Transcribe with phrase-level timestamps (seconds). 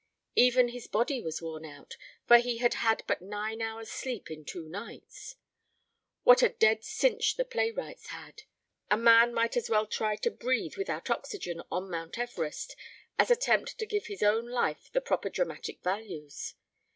[0.35, 1.95] Even his body was worn out,
[2.25, 5.35] for he had had but nine hours' sleep in two nights.
[6.23, 8.41] What a dead cinch the playwrights had.
[8.89, 12.75] A man might as well try to breathe without oxygen on Mount Everest
[13.19, 16.55] as attempt to give his own life the proper dramatic values.